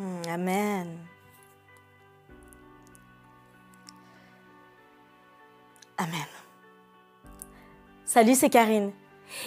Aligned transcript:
Hmm, 0.00 0.22
Amen. 0.30 0.98
Amen. 5.98 6.26
Salut, 8.06 8.34
c'est 8.34 8.48
Karine. 8.48 8.92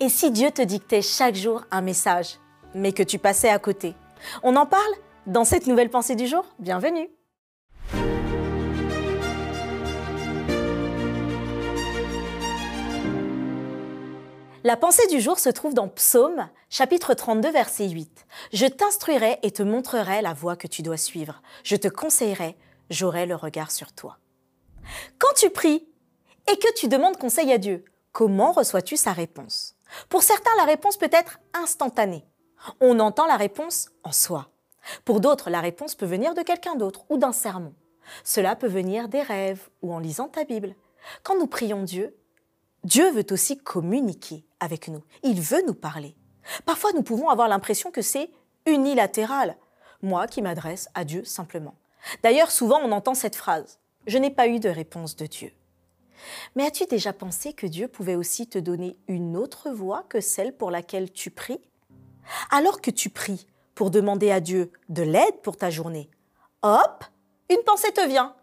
Et 0.00 0.10
si 0.10 0.30
Dieu 0.30 0.50
te 0.50 0.60
dictait 0.60 1.00
chaque 1.00 1.34
jour 1.34 1.64
un 1.70 1.80
message, 1.80 2.38
mais 2.74 2.92
que 2.92 3.02
tu 3.02 3.18
passais 3.18 3.48
à 3.48 3.58
côté 3.58 3.94
On 4.42 4.54
en 4.56 4.66
parle 4.66 4.82
dans 5.26 5.44
cette 5.44 5.66
nouvelle 5.66 5.88
pensée 5.88 6.14
du 6.14 6.26
jour 6.26 6.44
Bienvenue 6.58 7.08
La 14.66 14.78
pensée 14.78 15.06
du 15.08 15.20
jour 15.20 15.38
se 15.38 15.50
trouve 15.50 15.74
dans 15.74 15.88
Psaume, 15.88 16.48
chapitre 16.70 17.12
32, 17.12 17.50
verset 17.50 17.90
8. 17.90 18.24
Je 18.54 18.64
t'instruirai 18.64 19.38
et 19.42 19.50
te 19.50 19.62
montrerai 19.62 20.22
la 20.22 20.32
voie 20.32 20.56
que 20.56 20.66
tu 20.66 20.80
dois 20.80 20.96
suivre. 20.96 21.42
Je 21.64 21.76
te 21.76 21.86
conseillerai, 21.86 22.56
j'aurai 22.88 23.26
le 23.26 23.34
regard 23.34 23.70
sur 23.70 23.92
toi. 23.92 24.16
Quand 25.18 25.34
tu 25.36 25.50
pries 25.50 25.86
et 26.50 26.56
que 26.56 26.72
tu 26.76 26.88
demandes 26.88 27.18
conseil 27.18 27.52
à 27.52 27.58
Dieu, 27.58 27.84
comment 28.12 28.52
reçois-tu 28.52 28.96
sa 28.96 29.12
réponse? 29.12 29.76
Pour 30.08 30.22
certains, 30.22 30.56
la 30.56 30.64
réponse 30.64 30.96
peut 30.96 31.10
être 31.12 31.40
instantanée. 31.52 32.24
On 32.80 33.00
entend 33.00 33.26
la 33.26 33.36
réponse 33.36 33.90
en 34.02 34.12
soi. 34.12 34.48
Pour 35.04 35.20
d'autres, 35.20 35.50
la 35.50 35.60
réponse 35.60 35.94
peut 35.94 36.06
venir 36.06 36.32
de 36.32 36.40
quelqu'un 36.40 36.74
d'autre 36.74 37.04
ou 37.10 37.18
d'un 37.18 37.32
sermon. 37.32 37.74
Cela 38.24 38.56
peut 38.56 38.66
venir 38.66 39.10
des 39.10 39.20
rêves 39.20 39.68
ou 39.82 39.92
en 39.92 39.98
lisant 39.98 40.28
ta 40.28 40.44
Bible. 40.44 40.74
Quand 41.22 41.36
nous 41.38 41.48
prions 41.48 41.82
Dieu, 41.82 42.16
Dieu 42.84 43.10
veut 43.12 43.26
aussi 43.30 43.56
communiquer 43.56 44.44
avec 44.60 44.88
nous. 44.88 45.02
Il 45.22 45.40
veut 45.40 45.62
nous 45.66 45.74
parler. 45.74 46.14
Parfois, 46.66 46.92
nous 46.92 47.02
pouvons 47.02 47.30
avoir 47.30 47.48
l'impression 47.48 47.90
que 47.90 48.02
c'est 48.02 48.30
unilatéral. 48.66 49.56
Moi 50.02 50.26
qui 50.26 50.42
m'adresse 50.42 50.90
à 50.94 51.04
Dieu 51.04 51.24
simplement. 51.24 51.74
D'ailleurs, 52.22 52.50
souvent, 52.50 52.80
on 52.82 52.92
entend 52.92 53.14
cette 53.14 53.36
phrase. 53.36 53.80
Je 54.06 54.18
n'ai 54.18 54.30
pas 54.30 54.48
eu 54.48 54.60
de 54.60 54.68
réponse 54.68 55.16
de 55.16 55.24
Dieu. 55.24 55.50
Mais 56.54 56.66
as-tu 56.66 56.84
déjà 56.84 57.14
pensé 57.14 57.54
que 57.54 57.66
Dieu 57.66 57.88
pouvait 57.88 58.16
aussi 58.16 58.46
te 58.46 58.58
donner 58.58 58.98
une 59.08 59.36
autre 59.36 59.70
voie 59.70 60.04
que 60.08 60.20
celle 60.20 60.54
pour 60.54 60.70
laquelle 60.70 61.10
tu 61.10 61.30
pries? 61.30 61.60
Alors 62.50 62.82
que 62.82 62.90
tu 62.90 63.08
pries 63.08 63.46
pour 63.74 63.90
demander 63.90 64.30
à 64.30 64.40
Dieu 64.40 64.70
de 64.90 65.02
l'aide 65.02 65.40
pour 65.42 65.56
ta 65.56 65.70
journée, 65.70 66.10
hop, 66.62 67.04
une 67.50 67.62
pensée 67.64 67.92
te 67.92 68.06
vient 68.06 68.36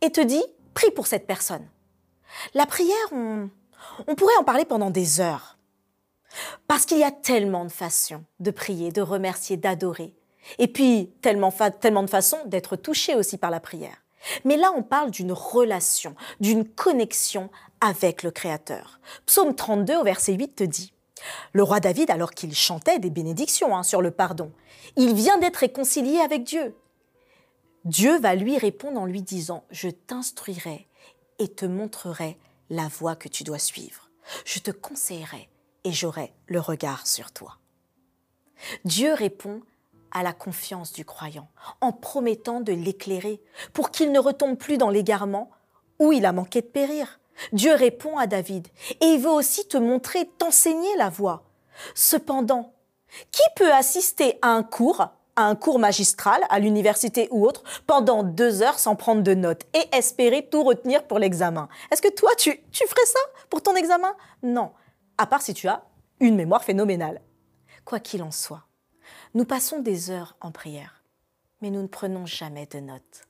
et 0.00 0.10
te 0.10 0.20
dit, 0.20 0.42
prie 0.72 0.90
pour 0.90 1.06
cette 1.06 1.26
personne. 1.26 1.68
La 2.54 2.66
prière, 2.66 3.12
on, 3.12 3.48
pourrait 4.16 4.36
en 4.38 4.44
parler 4.44 4.64
pendant 4.64 4.90
des 4.90 5.20
heures. 5.20 5.56
Parce 6.66 6.84
qu'il 6.84 6.98
y 6.98 7.04
a 7.04 7.10
tellement 7.10 7.64
de 7.64 7.70
façons 7.70 8.24
de 8.40 8.50
prier, 8.50 8.92
de 8.92 9.00
remercier, 9.00 9.56
d'adorer. 9.56 10.14
Et 10.58 10.68
puis, 10.68 11.10
tellement, 11.22 11.50
de 11.50 12.06
façons 12.06 12.38
d'être 12.46 12.76
touché 12.76 13.14
aussi 13.14 13.38
par 13.38 13.50
la 13.50 13.60
prière. 13.60 14.02
Mais 14.44 14.56
là, 14.56 14.72
on 14.76 14.82
parle 14.82 15.10
d'une 15.10 15.32
relation, 15.32 16.14
d'une 16.40 16.66
connexion 16.66 17.50
avec 17.80 18.22
le 18.22 18.30
Créateur. 18.30 19.00
Psaume 19.24 19.54
32 19.54 19.96
au 19.96 20.04
verset 20.04 20.34
8 20.34 20.56
te 20.56 20.64
dit, 20.64 20.92
le 21.52 21.62
roi 21.62 21.80
David, 21.80 22.10
alors 22.10 22.32
qu'il 22.32 22.54
chantait 22.54 22.98
des 22.98 23.10
bénédictions 23.10 23.76
hein, 23.76 23.82
sur 23.82 24.02
le 24.02 24.10
pardon, 24.10 24.52
il 24.96 25.14
vient 25.14 25.38
d'être 25.38 25.56
réconcilié 25.56 26.18
avec 26.18 26.44
Dieu. 26.44 26.74
Dieu 27.84 28.18
va 28.18 28.34
lui 28.34 28.58
répondre 28.58 29.00
en 29.00 29.06
lui 29.06 29.22
disant, 29.22 29.64
je 29.70 29.88
t'instruirai 29.88 30.88
et 31.38 31.48
te 31.48 31.66
montrerai 31.66 32.38
la 32.70 32.88
voie 32.88 33.16
que 33.16 33.28
tu 33.28 33.44
dois 33.44 33.58
suivre. 33.58 34.10
Je 34.44 34.58
te 34.58 34.70
conseillerai 34.70 35.48
et 35.84 35.92
j'aurai 35.92 36.34
le 36.48 36.60
regard 36.60 37.06
sur 37.06 37.32
toi. 37.32 37.58
Dieu 38.84 39.12
répond 39.12 39.62
à 40.10 40.22
la 40.22 40.32
confiance 40.32 40.92
du 40.92 41.04
croyant 41.04 41.48
en 41.80 41.92
promettant 41.92 42.60
de 42.60 42.72
l'éclairer 42.72 43.40
pour 43.72 43.90
qu'il 43.90 44.12
ne 44.12 44.18
retombe 44.18 44.56
plus 44.56 44.78
dans 44.78 44.90
l'égarement 44.90 45.50
où 45.98 46.12
il 46.12 46.26
a 46.26 46.32
manqué 46.32 46.62
de 46.62 46.66
périr. 46.66 47.20
Dieu 47.52 47.74
répond 47.74 48.16
à 48.16 48.26
David 48.26 48.68
et 49.00 49.06
il 49.06 49.20
veut 49.20 49.30
aussi 49.30 49.68
te 49.68 49.76
montrer, 49.76 50.26
t'enseigner 50.38 50.96
la 50.96 51.10
voie. 51.10 51.44
Cependant, 51.94 52.72
qui 53.30 53.42
peut 53.56 53.72
assister 53.72 54.38
à 54.42 54.48
un 54.48 54.62
cours 54.62 55.06
un 55.36 55.54
cours 55.54 55.78
magistral 55.78 56.40
à 56.48 56.58
l'université 56.58 57.28
ou 57.30 57.46
autre 57.46 57.62
pendant 57.86 58.22
deux 58.22 58.62
heures 58.62 58.78
sans 58.78 58.96
prendre 58.96 59.22
de 59.22 59.34
notes 59.34 59.64
et 59.74 59.96
espérer 59.96 60.48
tout 60.48 60.62
retenir 60.62 61.06
pour 61.06 61.18
l'examen. 61.18 61.68
Est-ce 61.90 62.02
que 62.02 62.12
toi, 62.12 62.30
tu, 62.36 62.60
tu 62.72 62.86
ferais 62.86 63.06
ça 63.06 63.20
pour 63.50 63.62
ton 63.62 63.74
examen? 63.76 64.14
Non, 64.42 64.72
à 65.18 65.26
part 65.26 65.42
si 65.42 65.54
tu 65.54 65.68
as 65.68 65.84
une 66.20 66.36
mémoire 66.36 66.64
phénoménale. 66.64 67.20
Quoi 67.84 68.00
qu'il 68.00 68.22
en 68.22 68.30
soit, 68.30 68.66
nous 69.34 69.44
passons 69.44 69.80
des 69.80 70.10
heures 70.10 70.36
en 70.40 70.50
prière, 70.50 71.04
mais 71.60 71.70
nous 71.70 71.82
ne 71.82 71.86
prenons 71.86 72.26
jamais 72.26 72.66
de 72.66 72.80
notes. 72.80 73.22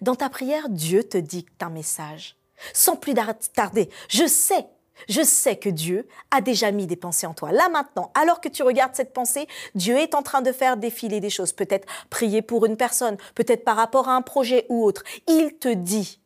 Dans 0.00 0.14
ta 0.14 0.28
prière, 0.28 0.68
Dieu 0.68 1.02
te 1.02 1.18
dicte 1.18 1.62
un 1.62 1.70
message. 1.70 2.36
Sans 2.74 2.96
plus 2.96 3.14
tarder, 3.54 3.88
je 4.08 4.26
sais 4.26 4.68
je 5.08 5.22
sais 5.22 5.56
que 5.56 5.68
Dieu 5.68 6.06
a 6.30 6.40
déjà 6.40 6.70
mis 6.70 6.86
des 6.86 6.96
pensées 6.96 7.26
en 7.26 7.34
toi. 7.34 7.52
Là 7.52 7.68
maintenant, 7.68 8.10
alors 8.14 8.40
que 8.40 8.48
tu 8.48 8.62
regardes 8.62 8.94
cette 8.94 9.12
pensée, 9.12 9.46
Dieu 9.74 9.96
est 9.96 10.14
en 10.14 10.22
train 10.22 10.42
de 10.42 10.52
faire 10.52 10.76
défiler 10.76 11.20
des 11.20 11.30
choses. 11.30 11.52
Peut-être 11.52 11.86
prier 12.10 12.42
pour 12.42 12.66
une 12.66 12.76
personne, 12.76 13.16
peut-être 13.34 13.64
par 13.64 13.76
rapport 13.76 14.08
à 14.08 14.14
un 14.14 14.22
projet 14.22 14.66
ou 14.68 14.84
autre. 14.84 15.04
Il 15.28 15.56
te 15.58 15.68
dit, 15.68 16.20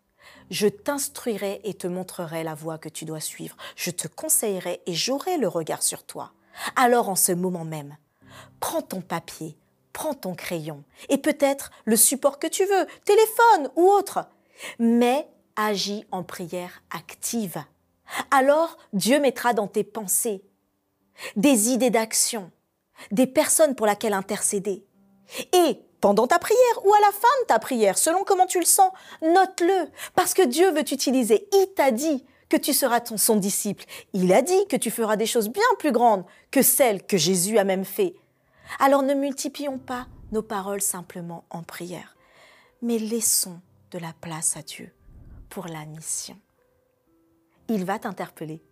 je 0.51 0.69
t'instruirai 0.69 1.61
et 1.65 1.75
te 1.75 1.87
montrerai 1.87 2.45
la 2.45 2.55
voie 2.55 2.79
que 2.79 2.89
tu 2.89 3.05
dois 3.05 3.21
suivre. 3.21 3.57
Je 3.77 3.91
te 3.91 4.09
conseillerai 4.09 4.83
et 4.87 4.95
j'aurai 4.95 5.39
le 5.39 5.49
regard 5.49 5.83
sur 5.83 6.05
toi. 6.05 6.33
Alors 6.77 7.09
en 7.09 7.17
ce 7.17 7.33
moment 7.33 7.65
même, 7.65 7.97
prends 8.61 8.83
ton 8.83 9.01
papier, 9.01 9.56
prends 9.93 10.15
ton 10.15 10.35
crayon 10.35 10.85
et 11.09 11.19
peut-être 11.19 11.71
le 11.85 11.97
support 11.97 12.39
que 12.39 12.47
tu 12.47 12.65
veux, 12.65 12.87
téléphone 13.05 13.71
ou 13.77 13.89
autre, 13.89 14.27
mais 14.79 15.29
agis 15.56 16.06
en 16.11 16.23
prière 16.23 16.83
active 16.91 17.65
alors 18.31 18.77
Dieu 18.93 19.21
mettra 19.21 19.55
dans 19.55 19.67
tes 19.67 19.85
pensées 19.85 20.43
des 21.37 21.71
idées 21.71 21.91
d'action, 21.91 22.51
des 23.11 23.27
personnes 23.27 23.75
pour 23.75 23.87
lesquelles 23.87 24.13
intercéder. 24.13 24.85
Et 25.53 25.81
pendant 26.01 26.27
ta 26.27 26.39
prière 26.39 26.85
ou 26.85 26.93
à 26.93 27.01
la 27.01 27.13
fin 27.13 27.43
de 27.43 27.47
ta 27.47 27.59
prière, 27.59 27.97
selon 27.97 28.25
comment 28.25 28.47
tu 28.47 28.59
le 28.59 28.67
sens, 28.67 28.93
note-le, 29.23 29.89
parce 30.15 30.35
que 30.35 30.43
Dieu 30.43 30.71
veut 30.73 30.85
t'utiliser. 30.85 31.49
Il 31.53 31.69
t'a 31.75 31.91
dit 31.91 32.25
que 32.49 32.57
tu 32.57 32.75
seras 32.75 33.01
ton, 33.01 33.17
son 33.17 33.37
disciple. 33.37 33.85
Il 34.13 34.33
a 34.33 34.43
dit 34.43 34.67
que 34.69 34.77
tu 34.77 34.91
feras 34.91 35.17
des 35.17 35.27
choses 35.27 35.49
bien 35.49 35.63
plus 35.79 35.93
grandes 35.93 36.25
que 36.51 36.63
celles 36.63 37.05
que 37.05 37.17
Jésus 37.17 37.59
a 37.59 37.65
même 37.65 37.85
fait. 37.85 38.15
Alors 38.79 39.03
ne 39.03 39.15
multiplions 39.15 39.79
pas 39.79 40.07
nos 40.33 40.43
paroles 40.43 40.83
simplement 40.83 41.45
en 41.51 41.63
prière, 41.63 42.17
mais 42.83 42.99
laissons 42.99 43.61
de 43.93 43.99
la 43.99 44.13
place 44.21 44.57
à 44.57 44.63
Dieu 44.63 44.93
pour 45.49 45.69
la 45.69 45.85
mission 45.87 46.37
il 47.69 47.85
va 47.85 47.99
t'interpeller. 47.99 48.63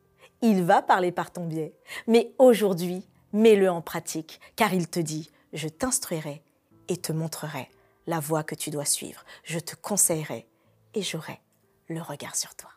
Il 0.40 0.62
va 0.64 0.82
parler 0.82 1.12
par 1.12 1.30
ton 1.30 1.46
biais. 1.46 1.74
Mais 2.06 2.32
aujourd'hui, 2.38 3.06
mets-le 3.32 3.70
en 3.70 3.80
pratique, 3.80 4.40
car 4.56 4.74
il 4.74 4.88
te 4.88 5.00
dit, 5.00 5.30
je 5.52 5.68
t'instruirai 5.68 6.42
et 6.88 6.96
te 6.96 7.12
montrerai 7.12 7.68
la 8.06 8.20
voie 8.20 8.42
que 8.42 8.54
tu 8.54 8.70
dois 8.70 8.84
suivre. 8.84 9.24
Je 9.44 9.58
te 9.58 9.76
conseillerai 9.76 10.46
et 10.94 11.02
j'aurai 11.02 11.40
le 11.88 12.02
regard 12.02 12.36
sur 12.36 12.54
toi. 12.54 12.70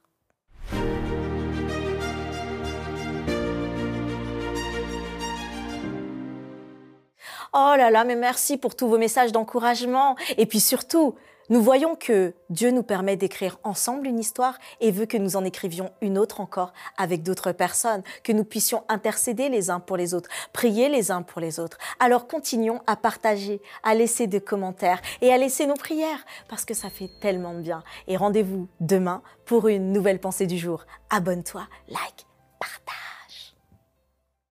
Oh 7.57 7.73
là 7.77 7.89
là, 7.89 8.03
mais 8.03 8.17
merci 8.17 8.57
pour 8.57 8.75
tous 8.75 8.89
vos 8.89 8.97
messages 8.97 9.31
d'encouragement. 9.31 10.17
Et 10.37 10.45
puis 10.45 10.59
surtout, 10.59 11.15
nous 11.49 11.61
voyons 11.61 11.95
que 11.95 12.33
Dieu 12.49 12.71
nous 12.71 12.81
permet 12.81 13.17
d'écrire 13.17 13.59
ensemble 13.63 14.07
une 14.07 14.19
histoire 14.19 14.57
et 14.81 14.91
veut 14.91 15.05
que 15.05 15.17
nous 15.17 15.35
en 15.35 15.43
écrivions 15.43 15.91
une 16.01 16.17
autre 16.17 16.41
encore 16.41 16.73
avec 16.97 17.21
d'autres 17.21 17.51
personnes, 17.51 18.01
que 18.23 18.31
nous 18.31 18.43
puissions 18.43 18.83
intercéder 18.89 19.49
les 19.49 19.69
uns 19.69 19.79
pour 19.79 19.95
les 19.95 20.13
autres, 20.13 20.29
prier 20.53 20.89
les 20.89 21.11
uns 21.11 21.21
pour 21.21 21.41
les 21.41 21.59
autres. 21.59 21.77
Alors 21.99 22.27
continuons 22.27 22.81
à 22.87 22.95
partager, 22.95 23.61
à 23.83 23.93
laisser 23.93 24.25
des 24.25 24.41
commentaires 24.41 25.01
et 25.21 25.31
à 25.31 25.37
laisser 25.37 25.67
nos 25.67 25.75
prières 25.75 26.25
parce 26.49 26.65
que 26.65 26.73
ça 26.73 26.89
fait 26.89 27.11
tellement 27.21 27.53
de 27.53 27.61
bien. 27.61 27.83
Et 28.07 28.17
rendez-vous 28.17 28.67
demain 28.79 29.21
pour 29.45 29.67
une 29.67 29.91
nouvelle 29.91 30.19
pensée 30.19 30.47
du 30.47 30.57
jour. 30.57 30.85
Abonne-toi, 31.11 31.67
like, 31.89 32.25
partage. 32.59 33.04